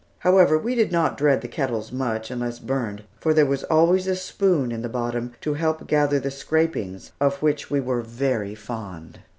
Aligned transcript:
However, 0.17 0.57
we 0.57 0.73
did 0.73 0.91
not 0.91 1.15
dread 1.15 1.41
the 1.41 1.47
kettles 1.47 1.91
much, 1.91 2.31
unless 2.31 2.57
burned, 2.57 3.03
for 3.19 3.35
there 3.35 3.45
was 3.45 3.63
always 3.65 4.07
a 4.07 4.15
spoon 4.15 4.71
in 4.71 4.81
the 4.81 4.89
bottom 4.89 5.33
to 5.41 5.53
help 5.53 5.77
to 5.77 5.85
gather 5.85 6.19
the 6.19 6.31
scrapings, 6.31 7.11
of 7.21 7.43
which 7.43 7.69
we 7.69 7.79
were 7.79 8.01
very 8.01 8.55
fond. 8.55 9.19